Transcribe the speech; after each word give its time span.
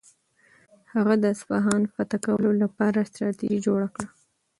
هغه 0.93 1.13
د 1.19 1.23
اصفهان 1.35 1.81
فتح 1.93 2.19
کولو 2.25 2.51
لپاره 2.63 3.07
ستراتیژي 3.09 3.59
جوړه 3.67 3.87
کړه. 3.95 4.07